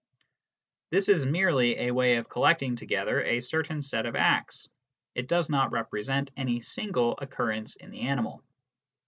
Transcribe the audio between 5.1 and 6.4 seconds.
it does not represent